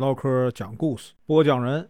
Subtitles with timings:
[0.00, 1.86] 唠嗑讲故事，播讲人：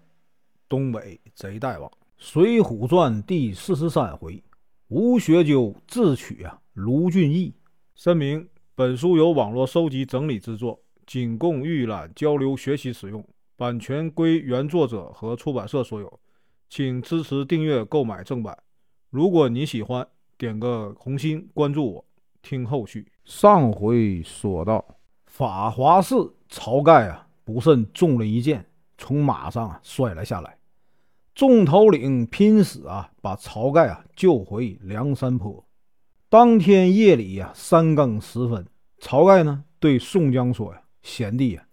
[0.69, 4.43] 东北贼大王，《水浒传》第四十三回，
[4.89, 7.55] 吴学究智取啊卢俊义。
[7.95, 10.77] 声明：本书由网络收集整理制作，
[11.07, 16.21] 仅供预览、交流、学习使用，版权归原作者和出版社所有，
[16.69, 18.59] 请支持订阅、购买正版。
[19.11, 20.05] 如果你喜欢，
[20.37, 22.05] 点个红心，关注我，
[22.43, 23.07] 听后续。
[23.25, 24.85] 上回说到，
[25.27, 27.29] 法华寺晁盖啊。
[27.45, 28.67] 不慎中了一箭，
[28.99, 30.57] 从马上啊摔了下来。
[31.35, 35.65] 众头领拼死啊，把晁盖啊救回梁山坡。
[36.29, 38.67] 当天夜里呀，三更时分，
[39.01, 41.65] 晁盖呢对宋江说：“呀，贤弟呀，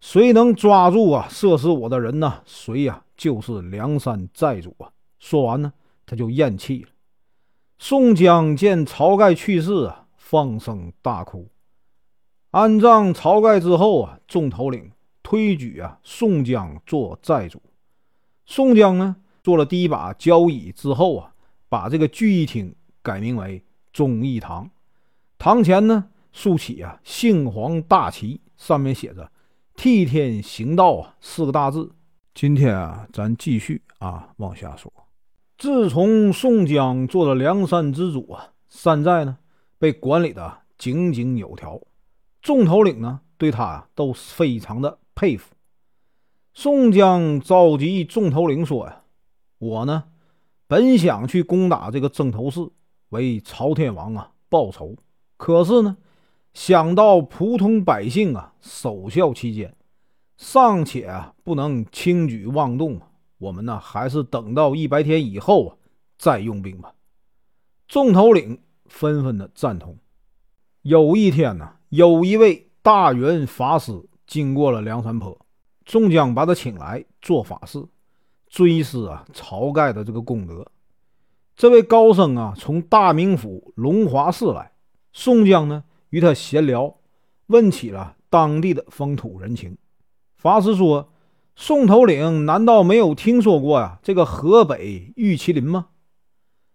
[0.00, 2.42] 谁能抓住啊射死我的人呢？
[2.44, 5.72] 谁呀就是梁山寨主啊！”说完呢，
[6.04, 6.88] 他就咽气了。
[7.78, 11.48] 宋江见晁盖去世啊，放声大哭。
[12.50, 14.90] 安葬晁盖之后啊，众头领。
[15.28, 17.60] 推举啊，宋江做寨主。
[18.44, 21.34] 宋江呢，做了第一把交椅之后啊，
[21.68, 23.60] 把这个聚义厅改名为
[23.92, 24.70] 忠义堂。
[25.36, 29.32] 堂前呢，竖起啊杏黄大旗，上面写着
[29.74, 31.90] “替天行道”啊四个大字。
[32.32, 34.92] 今天啊，咱继续啊往下说。
[35.58, 39.38] 自从宋江做了梁山之主啊，山寨呢
[39.76, 41.80] 被管理的井井有条，
[42.40, 44.96] 众头领呢对他啊都非常的。
[45.16, 45.54] 佩服，
[46.52, 49.02] 宋江召集众头领说：“呀，
[49.56, 50.04] 我呢，
[50.66, 52.68] 本想去攻打这个曾头市，
[53.08, 54.94] 为朝天王啊报仇。
[55.38, 55.96] 可是呢，
[56.52, 59.74] 想到普通百姓啊守孝期间，
[60.36, 63.00] 尚且啊不能轻举妄动，
[63.38, 65.76] 我们呢还是等到一百天以后啊
[66.18, 66.92] 再用兵吧。”
[67.88, 69.96] 众头领纷纷的赞同。
[70.82, 74.06] 有一天呢，有一位大元法师。
[74.26, 75.38] 经过了梁山坡，
[75.86, 77.84] 宋江把他请来做法事，
[78.48, 80.66] 追思啊晁盖的这个功德。
[81.54, 84.72] 这位高僧啊，从大名府龙华寺来。
[85.12, 86.96] 宋江呢，与他闲聊，
[87.46, 89.78] 问起了当地的风土人情。
[90.36, 91.10] 法师说
[91.56, 93.98] ：“宋头领难道没有听说过呀？
[94.02, 95.86] 这个河北玉麒麟吗？”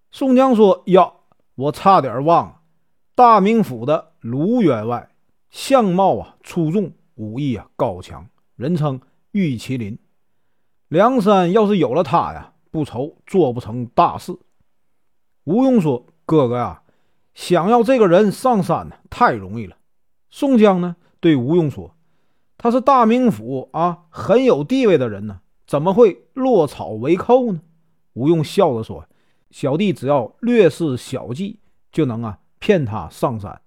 [0.09, 1.11] 宋江说：“呀，
[1.53, 2.61] 我差点忘了，
[3.13, 5.11] 大名府的卢员外，
[5.51, 8.99] 相貌啊出众。”武艺啊高强，人称
[9.31, 9.99] 玉麒麟。
[10.87, 14.35] 梁山要是有了他呀，不愁做不成大事。
[15.43, 16.81] 吴用说：“哥哥呀，
[17.35, 19.77] 想要这个人上山呢，太容易了。”
[20.31, 21.95] 宋江呢，对吴用说
[22.57, 27.61] ：“他是大名府啊，很有地位的人呢，怎么会落草为寇呢？”
[28.13, 29.07] 吴用笑着说
[29.51, 31.59] ：“小弟只要略施小计，
[31.91, 33.61] 就能啊骗他上山。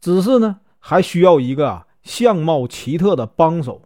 [0.00, 3.82] 只是呢，还需要一个啊。”相貌奇特的帮手，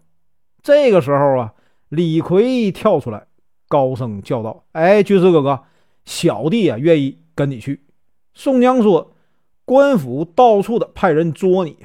[0.63, 1.55] 这个时候啊，
[1.89, 3.27] 李逵跳出来，
[3.69, 5.65] 高声叫道：“哎，军师哥哥，
[6.05, 7.85] 小弟啊，愿意跟你去。”
[8.35, 9.15] 宋江说
[9.65, 11.79] ：“官府到处的派人捉你，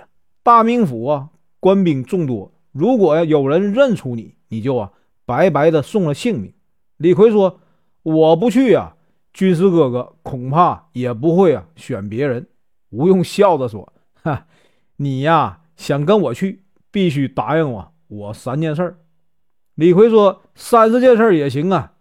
[0.44, 1.30] 大名府啊，
[1.60, 4.92] 官兵众多，如果有人认出你，你就啊，
[5.26, 6.54] 白白的送了性命。”
[6.98, 7.60] 李逵说
[8.04, 8.96] ：“我不去啊，
[9.34, 12.48] 军师哥哥恐怕也不会啊选别人。”
[12.92, 14.46] 吴用笑着说：“哈，
[14.98, 18.98] 你呀。”想跟我去，必须答应我，我三件事。
[19.76, 21.94] 李逵说：“三十件事也行啊。”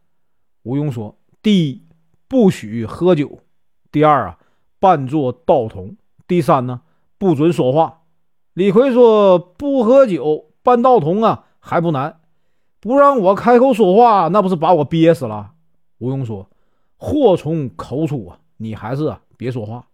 [0.65, 1.83] 吴用说：“第一，
[2.27, 3.43] 不许喝酒；
[3.93, 4.39] 第二啊，
[4.81, 5.91] 扮作道童；
[6.27, 6.81] 第三呢，
[7.19, 8.01] 不准说话。”
[8.55, 12.19] 李逵说：“不喝酒，扮道童啊，还不难；
[12.81, 15.53] 不让我开口说话，那不是把我憋死了？”
[15.99, 16.49] 吴用说
[16.97, 19.87] ：“祸从口出啊，你还是啊别说话。”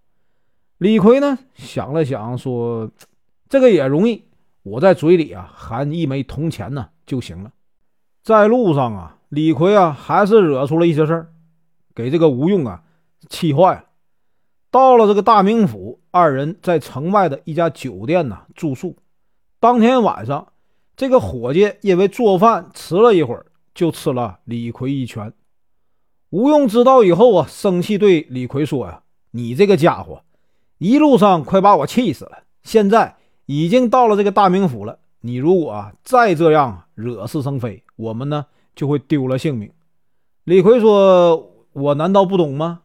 [0.78, 2.88] 李逵呢，想了想说。
[3.52, 4.24] 这个也容易，
[4.62, 7.52] 我在嘴里啊含一枚铜钱呢就行了。
[8.22, 11.32] 在路上啊，李逵啊还是惹出了一些事儿，
[11.94, 12.82] 给这个吴用啊
[13.28, 13.84] 气坏了。
[14.70, 18.96] 到了这个大名府，二人在城外的一家酒店呢住宿。
[19.60, 20.54] 当天晚上，
[20.96, 23.44] 这个伙计因为做饭迟了一会儿，
[23.74, 25.30] 就吃了李逵一拳。
[26.30, 30.24] 吴用知道以后啊，生气对李逵说：“呀，你这个家伙，
[30.78, 33.16] 一路上快把我气死了，现在。”
[33.46, 39.70] 已经到了这个大名府了，你如果再这样惹是生非，我们呢就会丢了性命。
[40.44, 42.82] 李逵说：“我难道不懂吗？”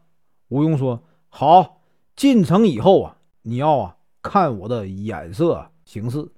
[0.48, 1.80] 吴用说：“好，
[2.16, 6.28] 进城以后啊，你要啊看我的眼色行事。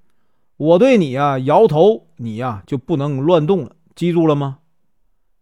[0.56, 4.58] 我对你啊摇头，你呀就不能乱动了，记住了吗？”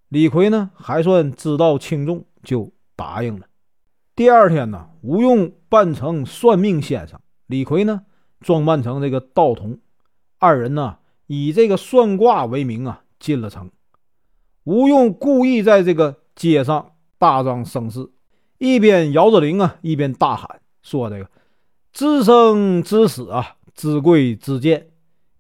[0.08, 3.46] 李逵呢还算知道轻重，就答应了。
[4.16, 8.02] 第二天呢，吴用扮成算命先生，李逵呢。
[8.40, 9.78] 装扮成这个道童，
[10.38, 13.70] 二人呢以这个算卦为名啊进了城。
[14.64, 18.10] 吴用故意在这个街上大张声势，
[18.58, 21.30] 一边摇着铃啊，一边大喊说：“这个
[21.92, 24.90] 知生知死啊，知贵知贱，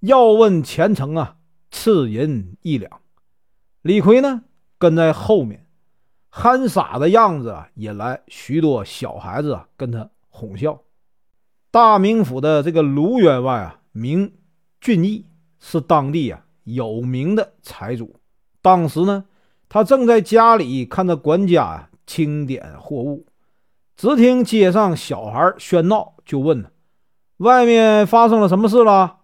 [0.00, 1.36] 要问前程啊，
[1.70, 3.00] 赐银一两。”
[3.82, 4.42] 李逵呢
[4.78, 5.66] 跟在后面，
[6.30, 10.80] 憨傻的样子啊，引来许多小孩子啊跟他哄笑。
[11.70, 14.32] 大名府的这个卢员外啊，名
[14.80, 15.26] 俊义，
[15.60, 18.16] 是当地啊有名的财主。
[18.62, 19.26] 当时呢，
[19.68, 23.26] 他正在家里看着管家啊清点货物，
[23.98, 26.70] 只听街上小孩喧闹，就问呢
[27.36, 29.18] ：“外面发生了什么事了？”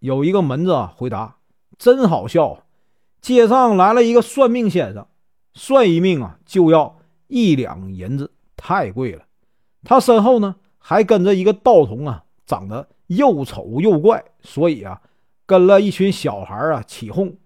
[0.00, 1.36] 有一个门子啊回答
[1.76, 2.64] ：“真好笑，
[3.20, 5.06] 街上来了一个算命先生，
[5.52, 9.24] 算一命啊就要一两银子，太贵了。
[9.84, 10.56] 他身后呢。”
[10.88, 15.02] 还跟着一个道童啊，长得又丑又怪，所以啊，
[15.44, 17.36] 跟了一群小孩啊起哄。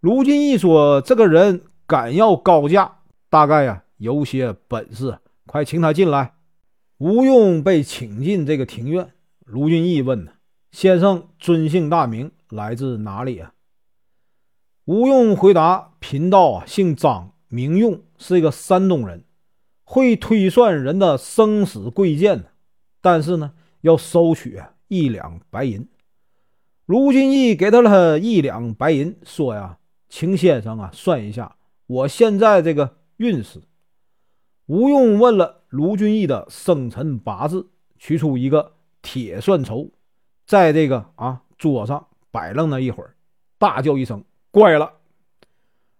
[0.00, 2.96] 卢俊义说：“这个人敢要高价，
[3.30, 5.16] 大概呀有些本事，
[5.46, 6.32] 快请他进来。”
[6.98, 9.12] 吴用被请进这个庭院。
[9.44, 10.26] 卢俊义问
[10.72, 13.52] ：“先生尊姓大名，来自哪里啊？”
[14.86, 19.22] 吴用回答：“贫道啊，姓张，名用，是一个山东人，
[19.84, 22.44] 会推算人的生死贵贱呢。”
[23.00, 25.86] 但是呢，要收取一两白银。
[26.86, 29.78] 卢俊义给他了一两白银，说呀
[30.08, 31.56] ：“请先生啊，算一下
[31.86, 33.60] 我现在这个运势。”
[34.66, 37.68] 吴用问了卢俊义的生辰八字，
[37.98, 38.72] 取出一个
[39.02, 39.90] 铁算筹，
[40.46, 43.14] 在这个啊桌上摆弄了一会儿，
[43.58, 44.92] 大叫一声：“怪了！”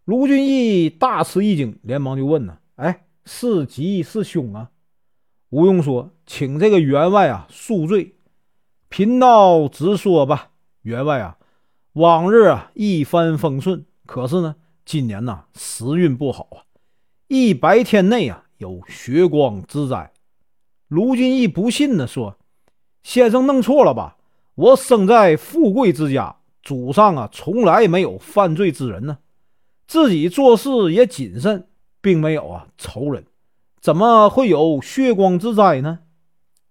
[0.06, 4.70] 卢俊义大吃一惊，连忙就问呢：“哎，是吉是凶啊？”
[5.50, 8.16] 吴用说：“请这个员外啊恕罪，
[8.88, 10.50] 贫道直说吧。
[10.82, 11.38] 员外啊，
[11.94, 16.68] 往日啊一帆风顺，可是呢，今年呐时运不好啊，
[17.28, 20.12] 一百天内啊有血光之灾。”
[20.88, 22.36] 卢俊义不信的说
[23.02, 24.18] ：“先生弄错了吧？
[24.54, 29.18] 我生在富贵之家，祖上啊从来没有犯罪之人呢，
[29.86, 31.68] 自己做事也谨慎，
[32.02, 33.24] 并没有啊仇人。”
[33.80, 36.00] 怎么会有血光之灾呢？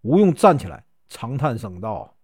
[0.01, 2.15] 吴用站起来，长叹声道：“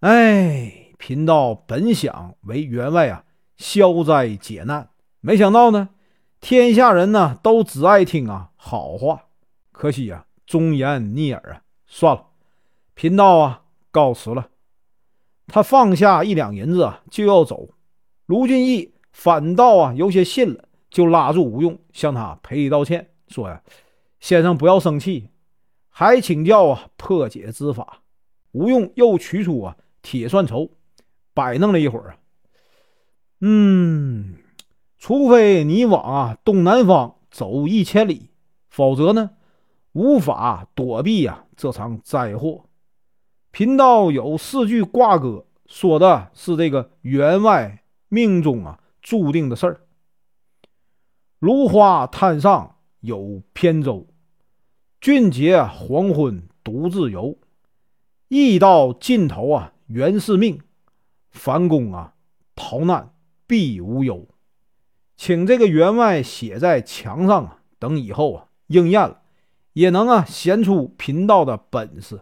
[0.00, 3.24] 哎，贫道本想为员外啊
[3.56, 4.90] 消灾解难，
[5.20, 5.90] 没想到呢，
[6.40, 9.26] 天下人呢都只爱听啊好话，
[9.72, 11.62] 可惜啊忠言逆耳啊。
[11.86, 12.26] 算了，
[12.94, 14.48] 贫道啊告辞了。”
[15.52, 17.70] 他放下一两银子啊就要走，
[18.26, 23.10] 卢俊义反倒啊有些信了，就拉住吴用，向他赔礼道歉。
[23.30, 23.62] 说呀，
[24.18, 25.30] 先生不要生气，
[25.88, 28.02] 还请教啊破解之法。
[28.50, 30.72] 吴用又取出啊铁算筹，
[31.32, 32.18] 摆弄了一会儿啊，
[33.38, 34.34] 嗯，
[34.98, 38.30] 除非你往啊东南方走一千里，
[38.68, 39.30] 否则呢
[39.92, 42.64] 无法躲避呀这场灾祸。
[43.52, 49.80] 贫道有四句卦歌，说的是这个员外命中啊注定的事儿。
[51.38, 52.78] 芦花滩上。
[53.00, 54.06] 有扁舟，
[55.00, 57.38] 俊杰黄昏独自游。
[58.28, 60.60] 意到尽头啊，原是命。
[61.30, 62.14] 樊公啊，
[62.54, 63.14] 逃难
[63.46, 64.28] 必无忧。
[65.16, 69.22] 请这个员外写在墙上啊，等以后啊应验了，
[69.72, 72.20] 也能啊显出贫道的本事。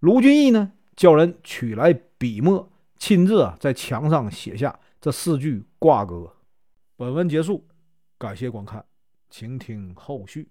[0.00, 6.34] 卢俊义呢，叫人取来笔墨，亲自啊在墙上写下这四句挂歌。
[6.96, 7.66] 本文结束，
[8.18, 8.84] 感谢观看。
[9.30, 10.48] 请听后续。